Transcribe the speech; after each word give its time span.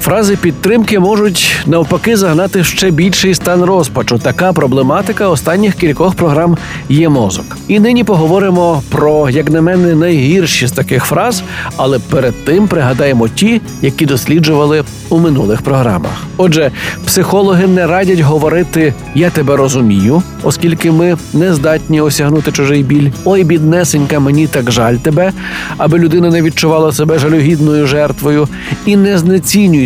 Фрази 0.00 0.36
підтримки 0.36 0.98
можуть 0.98 1.56
навпаки 1.66 2.16
загнати 2.16 2.64
ще 2.64 2.90
більший 2.90 3.34
стан 3.34 3.62
розпачу. 3.64 4.18
Така 4.18 4.52
проблематика 4.52 5.28
останніх 5.28 5.74
кількох 5.74 6.14
програм 6.14 6.56
є 6.88 7.08
мозок. 7.08 7.58
І 7.68 7.80
нині 7.80 8.04
поговоримо 8.04 8.82
про, 8.88 9.30
як 9.30 9.50
на 9.50 9.62
мене, 9.62 9.94
найгірші 9.94 10.66
з 10.66 10.72
таких 10.72 11.04
фраз, 11.04 11.42
але 11.76 11.98
перед 11.98 12.44
тим 12.44 12.68
пригадаємо 12.68 13.28
ті, 13.28 13.60
які 13.82 14.06
досліджували 14.06 14.84
у 15.08 15.18
минулих 15.18 15.62
програмах. 15.62 16.24
Отже, 16.36 16.70
психологи 17.06 17.66
не 17.66 17.86
радять 17.86 18.20
говорити 18.20 18.94
Я 19.14 19.30
тебе 19.30 19.56
розумію, 19.56 20.22
оскільки 20.42 20.90
ми 20.90 21.16
не 21.32 21.54
здатні 21.54 22.00
осягнути 22.00 22.52
чужий 22.52 22.82
біль. 22.82 23.10
Ой, 23.24 23.44
біднесенька, 23.44 24.20
мені 24.20 24.46
так 24.46 24.70
жаль 24.70 24.96
тебе, 24.96 25.32
аби 25.76 25.98
людина 25.98 26.30
не 26.30 26.42
відчувала 26.42 26.92
себе 26.92 27.18
жалюгідною 27.18 27.86
жертвою, 27.86 28.48
і 28.86 28.96
не 28.96 29.18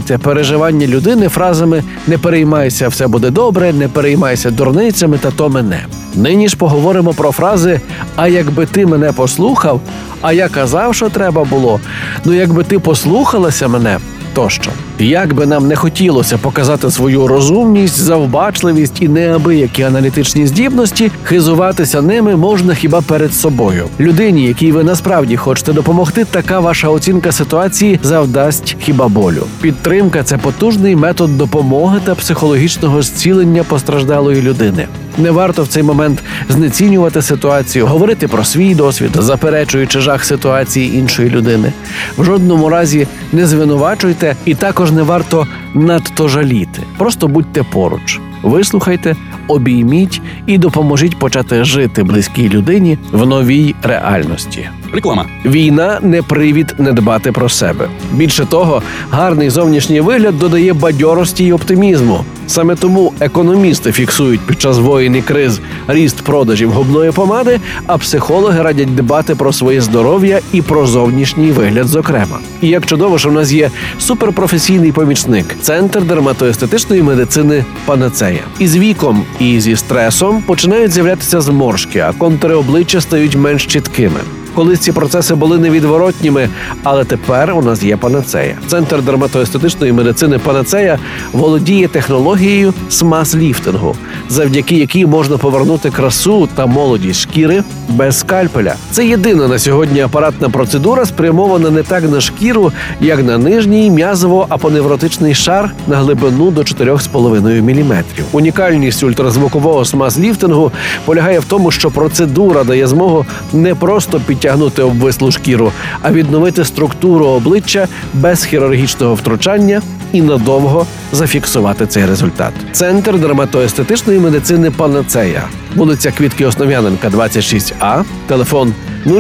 знецінюйте 0.05 0.25
переживання 0.25 0.87
людини 0.87 1.29
фразами 1.29 1.83
Не 2.07 2.19
переймайся, 2.19 2.89
все 2.89 3.07
буде 3.07 3.31
добре, 3.31 3.73
не 3.73 3.89
переймайся 3.89 4.51
дурницями 4.51 5.19
та 5.19 5.31
то 5.31 5.49
мене. 5.49 5.87
Нині 6.15 6.49
ж 6.49 6.57
поговоримо 6.57 7.15
про 7.15 7.33
фрази 7.33 7.81
А 8.17 8.29
якби 8.29 8.67
ти 8.67 8.87
мене 8.87 9.13
послухав, 9.13 9.81
а 10.23 10.33
я 10.33 10.49
казав, 10.49 10.95
що 10.95 11.09
треба 11.09 11.45
було. 11.45 11.81
Ну 12.25 12.33
якби 12.33 12.65
ти 12.65 12.79
послухалася 12.79 13.69
мене. 13.69 13.99
Тощо, 14.35 14.71
як 14.99 15.35
би 15.35 15.47
нам 15.47 15.69
не 15.69 15.77
хотілося 15.77 16.39
показати 16.39 16.91
свою 16.91 17.27
розумність, 17.27 17.97
завбачливість 17.99 19.03
і 19.03 19.09
неабиякі 19.09 19.83
аналітичні 19.83 20.47
здібності, 20.47 21.11
хизуватися 21.23 22.03
ними 22.03 22.37
можна 22.37 22.75
хіба 22.75 23.01
перед 23.01 23.35
собою. 23.35 23.89
Людині, 24.01 24.47
якій 24.47 24.73
ви 24.73 24.85
насправді 24.85 25.37
хочете 25.37 25.73
допомогти, 25.73 26.25
така 26.25 26.61
ваша 26.61 26.89
оцінка 26.89 27.33
ситуації 27.33 28.01
завдасть 28.03 28.77
хіба 28.81 29.09
болю. 29.09 29.47
Підтримка 29.61 30.23
це 30.23 30.39
потужний 30.39 30.97
метод 30.97 31.39
допомоги 31.39 32.01
та 32.05 32.15
психологічного 32.15 33.03
зцілення 33.03 33.65
постраждалої 33.65 34.43
людини. 34.43 34.87
Не 35.19 35.31
варто 35.31 35.63
в 35.63 35.69
цей 35.69 35.83
момент 35.83 36.23
знецінювати 36.49 37.23
ситуацію, 37.23 37.87
говорити 37.87 38.29
про 38.29 38.45
свій 38.45 38.75
досвід, 38.75 39.11
заперечуючи 39.19 40.01
жах 40.01 40.25
ситуації 40.25 40.99
іншої 40.99 41.31
людини. 41.31 41.73
В 42.19 42.25
жодному 42.25 42.69
разі 42.69 43.07
не 43.33 43.47
звинувачуйте, 43.47 44.37
і 44.45 44.55
також 44.55 44.93
не 44.93 45.03
варто 45.03 45.47
надто 45.75 46.29
жаліти. 46.29 46.83
Просто 46.99 47.29
будьте 47.29 47.63
поруч, 47.63 48.21
вислухайте, 48.43 49.17
обійміть 49.49 50.21
і 50.47 50.59
допоможіть 50.59 51.19
почати 51.19 51.65
жити 51.65 52.03
близькій 52.03 52.49
людині 52.49 52.99
в 53.13 53.27
новій 53.27 53.75
реальності. 53.83 54.69
Реклама. 54.93 55.25
Війна 55.45 55.99
не 56.03 56.23
привід 56.23 56.75
не 56.79 56.93
дбати 56.93 57.33
про 57.33 57.49
себе. 57.49 57.89
Більше 58.13 58.47
того, 58.47 58.83
гарний 59.11 59.51
зовнішній 59.51 60.01
вигляд 60.01 60.39
додає 60.39 60.73
бадьорості 60.73 61.45
й 61.45 61.53
оптимізму. 61.53 62.25
Саме 62.47 62.75
тому 62.75 63.13
економісти 63.21 63.93
фіксують 63.93 64.41
під 64.41 64.61
час 64.61 64.79
воїн 64.79 65.17
і 65.17 65.23
криз 65.23 65.61
ріст 65.89 66.23
продажів 66.23 66.71
губної 66.73 67.11
помади, 67.11 67.61
а 67.87 67.99
психологи 67.99 68.63
радять 68.63 68.95
дбати 68.95 69.35
про 69.35 69.53
своє 69.53 69.81
здоров'я 69.81 70.41
і 70.53 70.63
про 70.63 70.87
зовнішній 70.87 71.51
вигляд, 71.51 71.87
зокрема. 71.87 72.39
І 72.61 72.69
як 72.69 72.87
чудово, 72.87 73.19
що 73.19 73.29
в 73.29 73.33
нас 73.33 73.53
є 73.53 73.71
суперпрофесійний 73.99 74.93
помічник, 74.93 75.47
центр 75.65 76.03
дерматоестетичної 76.03 77.03
медицини 77.03 77.65
Панацея. 77.87 78.41
Із 78.59 78.77
віком 78.77 79.25
і 79.41 79.61
зі 79.61 79.77
стресом 79.77 80.43
починають 80.43 80.93
з'являтися 80.93 81.41
зморшки, 81.41 82.01
а 82.01 82.13
контури 82.13 82.55
обличчя 82.55 83.01
стають 83.01 83.37
менш 83.37 83.67
чіткими. 83.67 84.21
Колись 84.55 84.79
ці 84.79 84.93
процеси 84.93 85.35
були 85.35 85.59
невідворотніми, 85.59 86.49
але 86.83 87.05
тепер 87.05 87.55
у 87.55 87.63
нас 87.63 87.83
є 87.83 87.97
панацея. 87.97 88.59
Центр 88.67 89.03
дерматоестетичної 89.03 89.93
медицини 89.93 90.39
Панацея 90.39 90.99
володіє 91.33 91.89
технологією 91.89 92.75
смаз-ліфтингу, 92.91 93.95
завдяки 94.35 94.77
якій 94.77 95.07
можна 95.07 95.39
повернути 95.39 95.91
красу 95.91 96.49
та 96.55 96.67
молодість 96.67 97.21
шкіри 97.21 97.63
без 97.89 98.19
скальпеля. 98.19 98.75
Це 98.91 99.07
єдина 99.07 99.49
на 99.49 99.59
сьогодні 99.59 100.01
апаратна 100.01 100.49
процедура, 100.49 101.07
спрямована 101.07 101.71
не 101.71 101.83
так 101.83 102.11
на 102.11 102.21
шкіру, 102.21 102.73
як 103.01 103.23
на 103.23 103.39
нижній 103.39 103.91
м'язово-апоневротичний 103.91 105.35
шар 105.35 105.75
на 105.87 105.97
глибину 105.97 106.51
до 106.51 106.61
4,5 106.61 107.63
мм. 107.63 108.05
Унікальність 108.33 109.03
ультразвукового 109.03 109.81
смаз-ліфтингу 109.81 110.71
полягає 111.05 111.39
в 111.41 111.45
тому, 111.45 111.71
що 111.71 111.91
процедура 111.91 112.65
дає 112.65 112.87
змогу 112.87 113.27
не 113.53 113.75
просто 113.75 114.21
підтягнути 114.21 114.83
обвислу 114.83 115.31
шкіру, 115.31 115.73
а 116.03 116.13
відновити 116.13 116.65
структуру 116.65 117.27
обличчя 117.27 117.89
без 118.15 118.45
хірургічного 118.45 119.15
втручання 119.15 119.83
і 120.13 120.23
надовго 120.23 120.87
зафіксувати 121.15 121.87
цей 121.87 122.07
результат. 122.07 122.53
Центр 122.73 123.19
дерматоестетичної 123.19 124.19
медицини 124.19 124.71
Панацея, 124.71 125.43
вулиця 125.77 126.11
Квітки 126.11 126.47
Основ'яненка, 126.47 127.09
26А, 127.09 128.05
телефон 128.27 128.75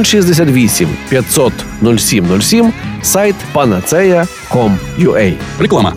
068 0.05 0.88
500 1.09 1.53
0707, 1.82 2.72
сайт 3.03 3.34
panacea.com.ua. 3.55 5.32
Реклама. 5.60 5.93